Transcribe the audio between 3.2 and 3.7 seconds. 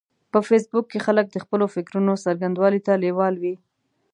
وي